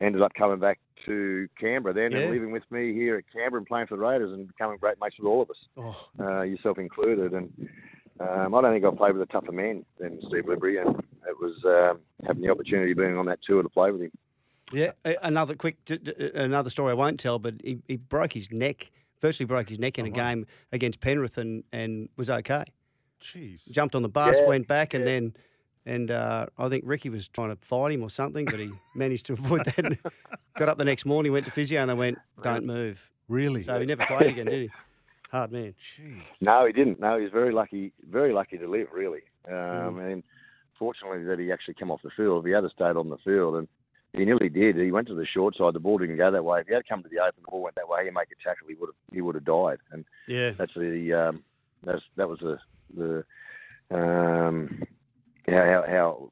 ended 0.00 0.20
up 0.22 0.34
coming 0.34 0.58
back 0.58 0.78
to 1.06 1.48
Canberra 1.58 1.94
then 1.94 2.12
Yeah. 2.12 2.18
and 2.18 2.30
living 2.30 2.50
with 2.50 2.64
me 2.70 2.92
here 2.92 3.16
at 3.16 3.24
Canberra 3.32 3.60
and 3.60 3.66
playing 3.66 3.86
for 3.86 3.96
the 3.96 4.02
Raiders 4.02 4.32
and 4.32 4.46
becoming 4.46 4.76
great 4.78 4.96
mates 5.00 5.16
with 5.18 5.26
all 5.26 5.42
of 5.42 5.50
us, 5.50 5.56
Oh, 5.76 5.96
uh, 6.20 6.42
yourself 6.42 6.78
included. 6.78 7.32
And 7.32 7.50
um, 8.20 8.54
I 8.54 8.60
don't 8.60 8.72
think 8.74 8.84
I 8.84 8.96
played 8.96 9.12
with 9.16 9.22
a 9.28 9.32
tougher 9.32 9.52
man 9.52 9.84
than 9.98 10.20
Steve 10.28 10.44
Lidbury, 10.44 10.84
and 10.84 10.98
it 11.26 11.36
was 11.40 11.54
um, 11.64 12.00
having 12.26 12.42
the 12.42 12.50
opportunity 12.50 12.92
of 12.92 12.98
being 12.98 13.16
on 13.16 13.26
that 13.26 13.38
tour 13.46 13.62
to 13.62 13.68
play 13.68 13.90
with 13.90 14.02
him. 14.02 14.12
Yeah. 14.72 14.92
Another 15.22 15.54
quick, 15.54 15.84
d- 15.84 15.98
d- 15.98 16.30
another 16.34 16.70
story 16.70 16.90
I 16.92 16.94
won't 16.94 17.20
tell, 17.20 17.38
but 17.38 17.54
he, 17.62 17.78
he 17.88 17.96
broke 17.96 18.32
his 18.32 18.50
neck, 18.50 18.90
virtually 19.20 19.46
broke 19.46 19.68
his 19.68 19.78
neck 19.78 19.98
in 19.98 20.06
a 20.06 20.08
Oh, 20.08 20.12
wow. 20.12 20.16
game 20.30 20.46
against 20.72 21.00
Penrith 21.00 21.38
and, 21.38 21.64
and 21.72 22.08
was 22.16 22.30
okay. 22.30 22.64
Jeez. 23.20 23.70
Jumped 23.70 23.94
on 23.94 24.02
the 24.02 24.08
bus, 24.08 24.36
Yeah, 24.40 24.46
went 24.48 24.68
back, 24.68 24.94
and 24.94 25.06
then. 25.06 25.34
And 25.88 26.10
uh, 26.10 26.46
I 26.58 26.68
think 26.68 26.82
Ricky 26.84 27.10
was 27.10 27.28
trying 27.28 27.50
to 27.50 27.56
fight 27.64 27.92
him 27.92 28.02
or 28.02 28.10
something, 28.10 28.44
but 28.44 28.58
he 28.58 28.70
managed 28.96 29.26
to 29.26 29.34
avoid 29.34 29.64
that. 29.66 29.98
Got 30.58 30.68
up 30.68 30.78
the 30.78 30.84
next 30.84 31.06
morning, 31.06 31.30
went 31.30 31.44
to 31.44 31.52
physio, 31.52 31.80
and 31.80 31.88
they 31.88 31.94
went, 31.94 32.18
"Don't 32.42 32.64
move." 32.66 32.98
Really? 33.28 33.62
So 33.62 33.78
he 33.78 33.86
never 33.86 34.04
played 34.06 34.30
again, 34.30 34.46
did 34.46 34.62
he? 34.62 34.70
Hard 35.30 35.52
man. 35.52 35.74
Jeez. 35.96 36.22
No, 36.40 36.66
he 36.66 36.72
didn't. 36.72 36.98
No, 36.98 37.16
he 37.16 37.22
was 37.22 37.32
very 37.32 37.52
lucky, 37.52 37.92
very 38.10 38.32
lucky 38.32 38.58
to 38.58 38.68
live, 38.68 38.88
really. 38.92 39.20
Um, 39.48 39.98
And 40.00 40.22
fortunately, 40.76 41.22
that 41.24 41.38
he 41.38 41.52
actually 41.52 41.74
came 41.74 41.90
off 41.92 42.02
the 42.02 42.10
field. 42.16 42.44
If 42.44 42.48
he 42.48 42.52
had 42.52 42.64
stayed 42.74 42.96
on 42.96 43.08
the 43.08 43.18
field, 43.18 43.54
and 43.54 43.68
he 44.16 44.24
nearly 44.24 44.48
did. 44.48 44.76
He 44.76 44.90
went 44.90 45.08
to 45.08 45.14
the 45.14 45.26
short 45.26 45.56
side. 45.56 45.74
The 45.74 45.80
ball 45.80 45.98
didn't 45.98 46.16
go 46.16 46.30
that 46.30 46.44
way. 46.44 46.60
If 46.60 46.68
he 46.68 46.74
had 46.74 46.88
come 46.88 47.02
to 47.02 47.08
the 47.08 47.18
open, 47.20 47.42
the 47.44 47.50
ball 47.50 47.62
went 47.62 47.76
that 47.76 47.88
way. 47.88 48.04
He 48.04 48.10
make 48.10 48.28
a 48.30 48.42
tackle, 48.42 48.68
he 48.68 48.74
would 48.74 48.88
have, 48.88 49.14
he 49.14 49.20
would 49.20 49.34
have 49.34 49.44
died. 49.44 49.78
And 49.92 50.04
Yeah. 50.26 50.52
that's 50.56 50.74
the, 50.74 51.12
um, 51.12 51.42
that's 51.84 52.02
that 52.16 52.28
was 52.28 52.40
the, 52.40 52.58
the, 52.96 53.24
um, 53.96 54.82
how 55.48 55.84
how 55.86 56.30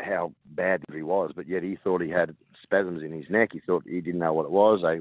how 0.00 0.32
bad 0.46 0.82
he 0.92 1.02
was. 1.02 1.32
But 1.34 1.46
yet 1.48 1.62
he 1.62 1.76
thought 1.76 2.00
he 2.00 2.10
had 2.10 2.34
spasms 2.62 3.02
in 3.02 3.12
his 3.12 3.28
neck. 3.30 3.50
He 3.52 3.60
thought 3.60 3.84
he 3.86 4.00
didn't 4.00 4.20
know 4.20 4.32
what 4.32 4.46
it 4.46 4.50
was. 4.50 4.80
They 4.82 5.00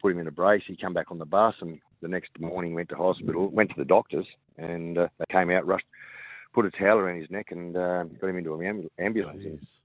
put 0.00 0.12
him 0.12 0.18
in 0.18 0.26
a 0.26 0.32
brace. 0.32 0.62
He 0.66 0.76
came 0.76 0.92
back 0.92 1.10
on 1.10 1.18
the 1.18 1.24
bus, 1.24 1.54
and 1.60 1.80
the 2.02 2.08
next 2.08 2.30
morning 2.38 2.74
went 2.74 2.88
to 2.90 2.96
hospital. 2.96 3.48
Went 3.48 3.70
to 3.70 3.76
the 3.78 3.84
doctors, 3.84 4.26
and 4.58 4.98
uh, 4.98 5.08
they 5.18 5.24
came 5.30 5.50
out, 5.50 5.66
rushed, 5.66 5.86
put 6.52 6.66
a 6.66 6.70
towel 6.70 6.98
around 6.98 7.20
his 7.20 7.30
neck, 7.30 7.46
and 7.50 7.76
uh, 7.76 8.04
got 8.04 8.28
him 8.30 8.38
into 8.38 8.54
an 8.54 8.60
ambu- 8.60 8.90
ambulance. 9.04 9.78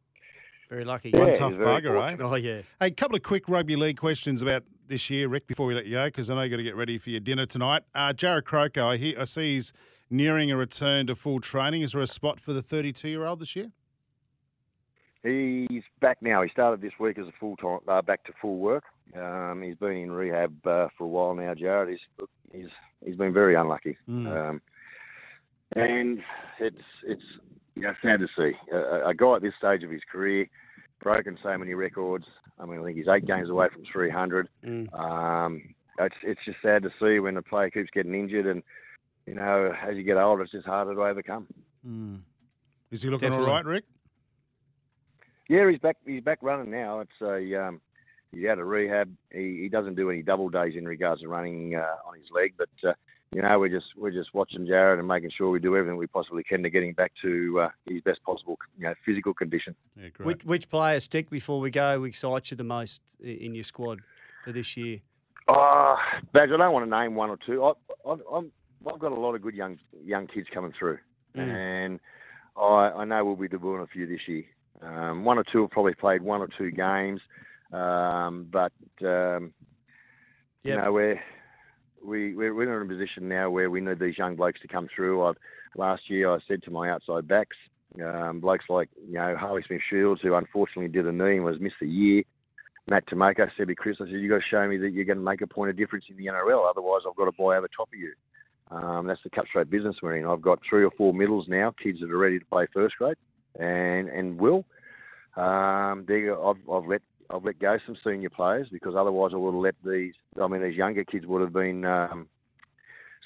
And, 0.70 0.80
Jeez. 0.80 0.84
Very 0.84 0.86
lucky. 0.86 1.12
Yeah, 1.14 1.24
One 1.24 1.34
tough 1.34 1.54
very 1.54 1.82
bugger, 1.82 2.20
eh? 2.20 2.24
Oh 2.24 2.36
yeah. 2.36 2.62
Hey, 2.80 2.88
a 2.88 2.92
couple 2.92 3.16
of 3.16 3.24
quick 3.24 3.48
rugby 3.50 3.76
league 3.76 3.98
questions 3.98 4.42
about 4.42 4.64
this 4.88 5.10
year, 5.10 5.28
Rick, 5.28 5.48
before 5.48 5.66
we 5.68 5.76
let 5.76 5.86
you 5.86 5.94
go, 5.94 6.06
because 6.06 6.30
I 6.30 6.36
know 6.36 6.42
you've 6.42 6.52
got 6.52 6.58
to 6.58 6.64
get 6.64 6.76
ready 6.76 6.98
for 6.98 7.10
your 7.12 7.20
dinner 7.20 7.46
tonight. 7.46 7.84
Uh, 7.94 8.12
Jarrod 8.14 8.44
Croker, 8.46 8.82
I, 8.82 8.98
hear, 8.98 9.20
I 9.20 9.26
see 9.26 9.54
he's 9.56 9.72
nearing 10.10 10.52
a 10.52 10.58
return 10.58 11.06
to 11.08 11.16
full 11.16 11.40
training. 11.40 11.84
Is 11.84 11.92
there 11.92 12.02
a 12.02 12.08
spot 12.08 12.40
for 12.40 12.54
the 12.54 12.62
32 12.64 13.08
year 13.08 13.26
old 13.26 13.40
this 13.40 13.56
year? 13.56 13.72
He's 15.24 15.84
back 16.00 16.18
now. 16.22 16.42
He 16.42 16.50
started 16.50 16.82
this 16.82 16.94
week 17.00 17.18
as 17.20 17.28
a 17.28 17.34
full 17.40 17.58
time, 17.58 17.80
uh, 17.88 18.02
back 18.02 18.24
to 18.26 18.34
full 18.42 18.58
work. 18.58 18.86
Um, 19.16 19.62
he's 19.64 19.76
been 19.76 19.92
in 19.92 20.12
rehab 20.12 20.56
uh, 20.66 20.88
for 20.98 21.04
a 21.04 21.08
while 21.08 21.36
now. 21.36 21.54
Jarrod, 21.54 21.90
he's 21.90 22.00
he's 22.54 22.70
he's 23.06 23.16
been 23.16 23.34
very 23.34 23.56
unlucky, 23.56 23.98
Mm. 24.08 24.50
um, 24.50 24.62
and 25.76 26.22
it's 26.60 26.78
it's 27.04 27.22
you 27.80 27.88
know, 27.88 27.94
sad 28.02 28.20
to 28.20 28.28
see 28.38 28.52
a, 28.74 29.10
a 29.10 29.14
guy 29.14 29.36
at 29.36 29.42
this 29.42 29.54
stage 29.58 29.84
of 29.84 29.90
his 29.90 30.02
career 30.12 30.48
broken 31.02 31.38
so 31.42 31.58
many 31.58 31.74
records. 31.74 32.26
I 32.60 32.66
mean, 32.66 32.82
I 32.82 32.84
think 32.84 32.98
he's 32.98 33.08
eight 33.08 33.26
games 33.26 33.50
away 33.50 33.68
from 33.72 33.84
300. 33.92 34.50
Mm. 34.66 34.94
Um, 35.00 35.62
it's 35.98 36.16
it's 36.24 36.42
just 36.44 36.58
sad 36.62 36.84
to 36.84 36.90
see 37.00 37.20
when 37.20 37.38
a 37.38 37.42
player 37.42 37.70
keeps 37.70 37.90
getting 37.94 38.14
injured, 38.14 38.46
and 38.46 38.64
you 39.26 39.36
know, 39.36 39.74
as 39.88 39.96
you 39.96 40.04
get 40.04 40.18
older, 40.18 40.44
it's 40.44 40.52
just 40.52 40.66
harder 40.66 40.94
to 40.94 41.02
overcome. 41.02 41.48
Mm. 41.88 42.20
Is 42.92 43.02
he 43.02 43.10
looking 43.10 43.30
Definitely. 43.30 43.50
all 43.50 43.56
right, 43.56 43.66
Rick? 43.66 43.84
Yeah, 45.48 45.70
he's 45.70 45.80
back. 45.80 45.98
He's 46.06 46.24
back 46.24 46.40
running 46.42 46.72
now. 46.72 47.00
It's 47.00 47.22
a 47.22 47.68
um, 47.68 47.82
he's 48.34 48.46
out 48.46 48.60
of 48.60 48.68
rehab. 48.68 49.10
He, 49.32 49.60
he 49.62 49.70
doesn't 49.70 49.96
do 49.96 50.10
any 50.10 50.22
double 50.22 50.50
days 50.50 50.74
in 50.76 50.86
regards 50.86 51.22
to 51.22 51.30
running 51.30 51.76
uh, 51.76 51.96
on 52.06 52.16
his 52.16 52.28
leg, 52.34 52.56
but 52.58 52.70
uh, 52.88 52.94
you 53.34 53.42
know, 53.44 53.60
we're 53.60 53.70
just 53.70 53.88
we're 53.96 54.12
just 54.12 54.34
watching 54.34 54.66
Jarrod 54.66 54.98
and 54.98 55.08
making 55.08 55.30
sure 55.38 55.50
we 55.50 55.60
do 55.60 55.76
everything 55.76 55.98
we 55.98 56.08
possibly 56.08 56.44
can 56.44 56.64
to 56.64 56.70
get 56.70 56.84
him 56.84 56.94
back 56.94 57.12
to 57.22 57.62
uh, 57.62 57.70
his 57.88 58.02
best 58.02 58.24
possible, 58.24 58.58
you 58.78 58.86
know, 58.86 58.94
physical 59.06 59.34
condition. 59.34 59.76
Yeah, 59.96 60.10
great. 60.10 60.26
Which, 60.26 60.46
which 60.46 60.70
player 60.70 61.00
stick 61.00 61.30
before 61.30 61.60
we 61.60 61.70
go? 61.70 62.04
Excites 62.06 62.50
you 62.52 62.58
the 62.58 62.64
most 62.64 63.02
in 63.24 63.54
your 63.54 63.64
squad 63.64 64.00
for 64.44 64.52
this 64.52 64.76
year? 64.76 65.00
Oh, 65.48 65.96
Badge, 66.34 66.50
I 66.54 66.58
don't 66.58 66.74
want 66.74 66.90
to 66.90 66.90
name 66.90 67.16
one 67.16 67.30
or 67.30 67.38
two. 67.46 67.64
I, 67.64 67.74
I, 68.08 68.16
I'm, 68.34 68.52
I've 68.92 69.00
got 69.00 69.12
a 69.12 69.20
lot 69.20 69.36
of 69.36 69.42
good 69.42 69.56
young 69.56 69.78
young 70.04 70.28
kids 70.28 70.48
coming 70.54 70.74
through, 70.78 70.98
Mm. 71.38 71.42
and 71.48 72.00
I, 72.58 72.90
I 72.98 73.06
know 73.06 73.24
we'll 73.24 73.36
be 73.36 73.48
doing 73.48 73.82
a 73.82 73.88
few 73.88 74.08
this 74.08 74.22
year. 74.28 74.46
Um, 74.82 75.24
one 75.24 75.38
or 75.38 75.44
two 75.44 75.62
have 75.62 75.70
probably 75.70 75.94
played 75.94 76.24
one 76.24 76.42
or 76.42 76.48
two 76.58 76.72
games, 76.72 77.22
um, 77.72 78.48
but 78.52 78.72
um, 79.06 79.54
you 80.64 80.76
know 80.76 80.92
we're 80.92 81.22
we 82.04 82.36
we're, 82.36 82.54
we're 82.54 82.82
in 82.82 82.86
a 82.86 82.94
position 82.94 83.28
now 83.28 83.50
where 83.50 83.70
we 83.70 83.82
need 83.82 84.00
these 84.00 84.18
young 84.18 84.36
blokes 84.36 84.62
to 84.62 84.68
come 84.68 84.88
through. 84.94 85.26
I've, 85.26 85.38
last 85.76 86.10
year 86.10 86.34
I 86.34 86.40
said 86.48 86.64
to 86.64 86.72
my 86.72 86.90
outside 86.90 87.28
backs, 87.28 87.58
um, 88.04 88.40
blokes 88.40 88.66
like 88.70 88.90
you 89.08 89.16
know 89.16 89.36
Harley 89.38 89.64
Smith 89.68 89.82
Shields, 89.90 90.22
who 90.22 90.36
unfortunately 90.36 90.90
did 90.90 91.08
a 91.08 91.12
knee 91.12 91.36
and 91.36 91.46
was 91.46 91.60
missed 91.60 91.76
a 91.82 91.88
year. 91.88 92.24
Matt 92.90 93.08
Timoko 93.08 93.48
to 93.56 93.76
Chris, 93.76 93.98
I 94.00 94.06
said, 94.06 94.14
you've 94.14 94.32
got 94.32 94.38
to 94.38 94.50
show 94.50 94.68
me 94.68 94.78
that 94.78 94.92
you're 94.92 95.06
going 95.06 95.20
to 95.20 95.24
make 95.24 95.42
a 95.42 95.48
point 95.48 95.70
of 95.70 95.78
difference 95.78 96.06
in 96.10 96.18
the 96.18 96.26
NRL. 96.26 96.68
Otherwise, 96.68 97.02
I've 97.08 97.16
got 97.16 97.26
to 97.26 97.32
buy 97.32 97.58
over 97.58 97.68
top 97.68 97.90
of 97.94 98.00
you. 98.00 98.14
Um, 98.72 99.06
that's 99.06 99.22
the 99.24 99.30
cutthroat 99.30 99.70
business 99.70 99.96
we're 100.02 100.18
in. 100.18 100.26
I've 100.26 100.42
got 100.42 100.60
three 100.68 100.84
or 100.84 100.92
four 100.98 101.14
middles 101.14 101.48
now, 101.48 101.74
kids 101.82 102.00
that 102.02 102.10
are 102.10 102.18
ready 102.18 102.40
to 102.40 102.46
play 102.46 102.68
first 102.74 102.96
grade, 102.98 103.18
and 103.60 104.10
and 104.10 104.40
will. 104.40 104.66
Um, 105.36 106.06
they, 106.08 106.30
I've, 106.30 106.70
I've 106.70 106.88
let 106.88 107.02
I've 107.30 107.44
let 107.44 107.60
go 107.60 107.78
some 107.86 107.98
senior 108.04 108.30
players 108.30 108.68
because 108.72 108.96
otherwise 108.96 109.32
I 109.34 109.38
would 109.38 109.54
have 109.54 109.62
let 109.62 109.76
these. 109.86 110.14
I 110.42 110.48
mean, 110.48 110.64
these 110.64 110.76
younger 110.76 111.04
kids 111.04 111.26
would 111.26 111.42
have 111.42 111.54
been 111.54 111.86
um, 111.86 112.28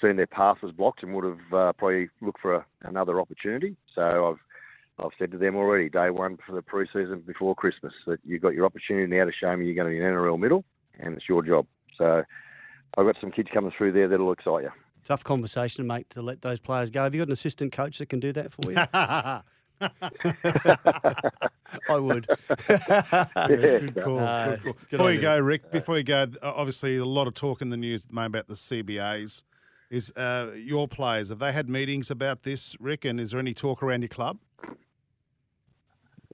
seen 0.01 0.17
their 0.17 0.27
path 0.27 0.57
was 0.61 0.73
blocked 0.73 1.03
and 1.03 1.13
would 1.13 1.23
have 1.23 1.53
uh, 1.53 1.73
probably 1.73 2.09
looked 2.21 2.41
for 2.41 2.55
a, 2.55 2.65
another 2.81 3.19
opportunity. 3.19 3.75
So 3.95 4.01
I've 4.03 4.39
I've 5.03 5.11
said 5.17 5.31
to 5.31 5.37
them 5.37 5.55
already, 5.55 5.89
day 5.89 6.09
one 6.09 6.37
for 6.45 6.53
the 6.53 6.61
pre-season 6.61 7.23
before 7.25 7.55
Christmas, 7.55 7.93
that 8.05 8.19
you've 8.23 8.41
got 8.41 8.53
your 8.53 8.65
opportunity 8.65 9.07
now 9.07 9.25
to 9.25 9.31
show 9.31 9.55
me 9.55 9.65
you're 9.65 9.75
going 9.75 9.91
to 9.91 9.97
be 9.97 10.03
an 10.03 10.13
NRL 10.13 10.37
middle, 10.37 10.65
and 10.99 11.15
it's 11.15 11.27
your 11.27 11.41
job. 11.41 11.65
So 11.97 12.23
I've 12.97 13.05
got 13.05 13.15
some 13.19 13.31
kids 13.31 13.49
coming 13.51 13.71
through 13.75 13.93
there 13.93 14.07
that'll 14.07 14.31
excite 14.31 14.63
you. 14.63 14.71
Tough 15.05 15.23
conversation, 15.23 15.87
mate, 15.87 16.09
to 16.11 16.21
let 16.21 16.41
those 16.41 16.59
players 16.59 16.89
go. 16.89 17.03
Have 17.03 17.15
you 17.15 17.21
got 17.21 17.27
an 17.27 17.33
assistant 17.33 17.71
coach 17.73 17.97
that 17.97 18.07
can 18.07 18.19
do 18.19 18.31
that 18.33 18.51
for 18.51 18.71
you? 18.71 18.77
I 21.89 21.97
would. 21.97 22.27
Good 23.47 23.95
call. 23.95 24.15
No, 24.17 24.57
good 24.61 24.63
call. 24.63 24.75
Before 24.89 25.05
on 25.07 25.11
you 25.11 25.17
you. 25.17 25.21
go, 25.21 25.39
Rick, 25.39 25.71
before 25.71 25.97
you 25.97 26.03
go, 26.03 26.23
uh, 26.41 26.53
obviously 26.55 26.97
a 26.97 27.05
lot 27.05 27.27
of 27.27 27.33
talk 27.33 27.61
in 27.61 27.69
the 27.69 27.77
news 27.77 28.03
at 28.03 28.09
the 28.09 28.15
moment 28.15 28.35
about 28.35 28.47
the 28.47 28.55
CBAs. 28.55 29.43
Is 29.89 30.11
uh, 30.15 30.51
your 30.55 30.87
players 30.87 31.29
have 31.29 31.39
they 31.39 31.51
had 31.51 31.69
meetings 31.69 32.09
about 32.09 32.43
this, 32.43 32.75
Rick? 32.79 33.05
And 33.05 33.19
is 33.19 33.31
there 33.31 33.39
any 33.39 33.53
talk 33.53 33.83
around 33.83 34.01
your 34.01 34.09
club? 34.09 34.39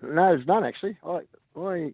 No, 0.02 0.30
there's 0.30 0.48
none 0.48 0.64
actually. 0.64 0.98
I 1.06 1.20
I 1.58 1.92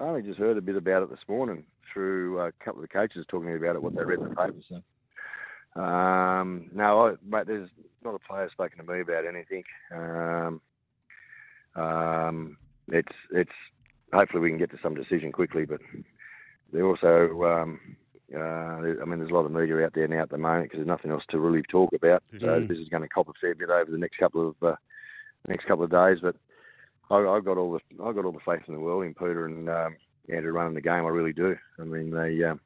only 0.00 0.22
just 0.22 0.38
heard 0.38 0.56
a 0.56 0.60
bit 0.60 0.76
about 0.76 1.04
it 1.04 1.10
this 1.10 1.20
morning 1.28 1.64
through 1.92 2.40
a 2.40 2.52
couple 2.52 2.82
of 2.82 2.88
the 2.88 2.92
coaches 2.92 3.24
talking 3.28 3.54
about 3.54 3.76
it, 3.76 3.82
what 3.82 3.94
they 3.94 4.04
read 4.04 4.18
in 4.18 4.28
the 4.28 4.34
papers. 4.34 4.64
So, 4.68 5.80
um, 5.80 6.70
no, 6.74 7.06
I, 7.06 7.14
mate, 7.24 7.46
there's 7.46 7.70
not 8.04 8.14
a 8.14 8.18
player 8.18 8.50
spoken 8.50 8.78
to 8.78 8.92
me 8.92 9.00
about 9.00 9.26
anything. 9.26 9.62
Um, 9.94 10.60
um, 11.76 12.56
it's 12.88 13.12
it's 13.32 13.50
hopefully 14.12 14.40
we 14.42 14.48
can 14.50 14.58
get 14.58 14.70
to 14.70 14.78
some 14.82 14.94
decision 14.94 15.32
quickly, 15.32 15.64
but 15.64 15.80
they're 16.72 16.86
also. 16.86 17.42
Um, 17.44 17.80
uh, 18.34 18.38
I 18.38 19.04
mean, 19.04 19.20
there's 19.20 19.30
a 19.30 19.34
lot 19.34 19.46
of 19.46 19.52
media 19.52 19.84
out 19.84 19.92
there 19.94 20.08
now 20.08 20.22
at 20.22 20.30
the 20.30 20.36
moment 20.38 20.64
because 20.64 20.78
there's 20.78 20.88
nothing 20.88 21.12
else 21.12 21.22
to 21.30 21.38
really 21.38 21.62
talk 21.62 21.92
about. 21.92 22.24
So 22.40 22.46
Mm. 22.46 22.66
this 22.66 22.78
is 22.78 22.88
going 22.88 23.04
to 23.04 23.08
cop 23.08 23.28
a 23.28 23.32
fair 23.40 23.54
bit 23.54 23.70
over 23.70 23.88
the 23.88 23.98
next 23.98 24.16
couple 24.18 24.48
of 24.48 24.68
uh, 24.68 24.74
next 25.46 25.64
couple 25.66 25.84
of 25.84 25.92
days. 25.92 26.18
But 26.20 26.34
I, 27.08 27.18
I've 27.18 27.44
got 27.44 27.56
all 27.56 27.72
the 27.72 28.04
I've 28.04 28.16
got 28.16 28.24
all 28.24 28.32
the 28.32 28.40
faith 28.44 28.62
in 28.66 28.74
the 28.74 28.80
world 28.80 29.04
in 29.04 29.14
Peter 29.14 29.46
and 29.46 29.68
um, 29.68 29.96
Andrew 30.28 30.50
running 30.52 30.74
the 30.74 30.80
game. 30.80 31.04
I 31.04 31.10
really 31.10 31.32
do. 31.32 31.54
I 31.78 31.84
mean, 31.84 32.10
they 32.10 32.42
um, 32.42 32.60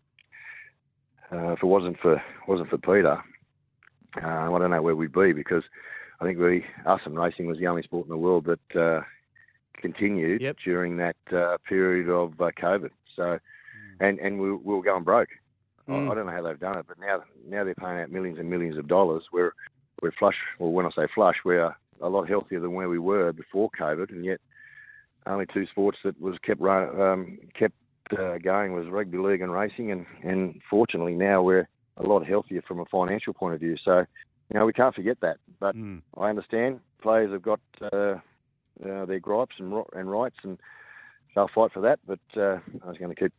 uh, 1.30 1.52
if 1.52 1.62
it 1.62 1.66
wasn't 1.66 1.98
for 2.00 2.22
wasn't 2.48 2.70
for 2.70 2.78
Peter, 2.78 3.22
uh, 4.22 4.26
I 4.26 4.58
don't 4.58 4.70
know 4.70 4.82
where 4.82 4.96
we'd 4.96 5.12
be 5.12 5.32
because 5.34 5.64
I 6.20 6.24
think 6.24 6.38
we 6.38 6.64
us 6.86 7.00
and 7.04 7.18
racing 7.18 7.46
was 7.46 7.58
the 7.58 7.66
only 7.66 7.82
sport 7.82 8.06
in 8.06 8.10
the 8.10 8.16
world 8.16 8.46
that 8.46 8.80
uh, 8.80 9.02
continued 9.76 10.40
Yep. 10.40 10.56
during 10.64 10.96
that 10.98 11.16
uh, 11.32 11.56
period 11.66 12.08
of 12.08 12.40
uh, 12.40 12.50
COVID. 12.60 12.90
So, 13.16 13.38
and 14.00 14.18
and 14.18 14.38
we, 14.40 14.52
we 14.52 14.74
were 14.74 14.82
going 14.82 15.04
broke. 15.04 15.28
I, 15.88 15.92
Mm. 15.92 16.10
I 16.10 16.14
don't 16.14 16.26
know 16.26 16.32
how 16.32 16.42
they've 16.42 16.60
done 16.60 16.78
it, 16.78 16.86
but 16.86 17.00
now 17.00 17.22
now 17.48 17.64
they're 17.64 17.74
paying 17.74 17.98
out 18.00 18.12
millions 18.12 18.38
and 18.38 18.48
millions 18.48 18.78
of 18.78 18.86
dollars. 18.86 19.24
We're 19.32 19.52
we're 20.02 20.12
flush. 20.12 20.36
Well, 20.58 20.70
when 20.70 20.86
I 20.86 20.90
say 20.90 21.08
flush, 21.14 21.36
we're 21.44 21.74
a 22.00 22.08
lot 22.08 22.28
healthier 22.28 22.60
than 22.60 22.72
where 22.74 22.88
we 22.88 22.98
were 22.98 23.32
before 23.32 23.70
COVID, 23.78 24.10
and 24.10 24.24
yet 24.24 24.40
only 25.26 25.46
two 25.52 25.66
sports 25.66 25.98
that 26.04 26.20
was 26.20 26.36
kept 26.38 26.60
run, 26.60 27.00
um, 27.00 27.38
kept 27.58 27.74
uh, 28.18 28.38
going 28.38 28.72
was 28.72 28.86
rugby 28.88 29.18
league 29.18 29.40
and 29.40 29.52
racing, 29.52 29.90
and 29.90 30.06
and 30.22 30.60
fortunately 30.68 31.14
now 31.14 31.42
we're 31.42 31.68
a 31.96 32.02
lot 32.08 32.26
healthier 32.26 32.62
from 32.62 32.80
a 32.80 32.84
financial 32.86 33.34
point 33.34 33.54
of 33.54 33.60
view. 33.60 33.76
So, 33.84 34.06
you 34.52 34.58
know, 34.58 34.66
we 34.66 34.72
can't 34.72 34.94
forget 34.94 35.18
that. 35.20 35.38
But 35.58 35.76
Mm. 35.76 36.02
I 36.16 36.28
understand 36.28 36.80
players 37.02 37.32
have 37.32 37.42
got 37.42 37.60
uh, 37.80 38.16
uh, 38.84 39.04
their 39.06 39.20
gripes 39.20 39.56
and 39.58 39.72
and 39.94 40.10
rights, 40.10 40.36
and 40.42 40.58
they'll 41.34 41.48
fight 41.54 41.72
for 41.72 41.80
that. 41.80 42.00
But 42.06 42.20
uh, 42.36 42.58
I 42.84 42.88
was 42.88 42.98
going 42.98 43.14
to 43.14 43.20
keep 43.20 43.32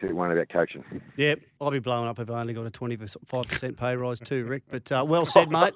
keep 0.00 0.12
worrying 0.12 0.36
about 0.36 0.48
coaching. 0.50 0.84
Yep, 1.16 1.40
I'll 1.60 1.70
be 1.72 1.80
blowing 1.80 2.08
up 2.08 2.18
if 2.20 2.30
I 2.30 2.40
only 2.40 2.54
got 2.54 2.66
a 2.66 2.70
25% 2.70 3.76
pay 3.76 3.96
rise 3.96 4.20
too, 4.20 4.44
Rick. 4.44 4.62
But 4.70 4.92
uh, 4.92 5.04
well 5.06 5.26
said, 5.26 5.50
mate. 5.50 5.74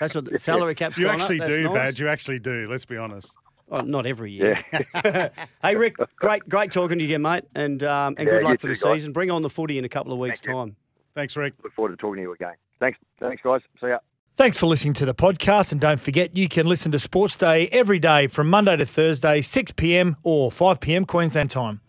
That's 0.00 0.14
what 0.14 0.24
the 0.24 0.38
salary 0.40 0.74
cap's 0.74 0.98
You 0.98 1.04
gone 1.04 1.16
up. 1.16 1.20
actually 1.20 1.38
do, 1.40 1.62
nice. 1.62 1.74
Badge. 1.74 2.00
You 2.00 2.08
actually 2.08 2.38
do. 2.40 2.66
Let's 2.68 2.84
be 2.84 2.96
honest. 2.96 3.32
Oh, 3.70 3.82
not 3.82 4.06
every 4.06 4.32
year. 4.32 4.58
Yeah. 4.72 5.28
hey, 5.62 5.76
Rick, 5.76 5.96
great 6.16 6.48
great 6.48 6.72
talking 6.72 6.98
to 6.98 7.04
you 7.04 7.10
again, 7.10 7.22
mate. 7.22 7.44
And, 7.54 7.82
um, 7.82 8.14
and 8.18 8.26
Yeah, 8.26 8.36
good 8.36 8.44
luck 8.44 8.60
for 8.60 8.66
the 8.66 8.72
guys. 8.72 8.82
season. 8.82 9.12
Bring 9.12 9.30
on 9.30 9.42
the 9.42 9.50
footy 9.50 9.78
in 9.78 9.84
a 9.84 9.88
couple 9.88 10.12
of 10.12 10.18
weeks' 10.18 10.40
Thank 10.40 10.48
you. 10.48 10.52
Time. 11.18 11.22
Thanks, 11.22 11.36
Rick. 11.36 11.54
Look 11.62 11.74
forward 11.74 11.90
to 11.90 11.96
talking 11.96 12.16
to 12.16 12.22
you 12.22 12.32
again. 12.32 12.54
Thanks, 12.80 12.98
thanks, 13.20 13.42
guys. 13.42 13.60
See 13.80 13.88
ya. 13.88 13.98
Thanks 14.36 14.56
for 14.56 14.66
listening 14.66 14.94
to 14.94 15.04
the 15.04 15.14
podcast. 15.14 15.72
And 15.72 15.80
don't 15.80 16.00
forget, 16.00 16.36
you 16.36 16.48
can 16.48 16.66
listen 16.66 16.92
to 16.92 16.98
Sports 17.00 17.36
Day 17.36 17.66
every 17.68 17.98
day 17.98 18.28
from 18.28 18.48
Monday 18.48 18.76
to 18.76 18.86
Thursday, 18.86 19.40
6 19.40 19.72
p.m. 19.72 20.16
or 20.22 20.52
5 20.52 20.78
p.m. 20.80 21.04
Queensland 21.04 21.50
time. 21.50 21.80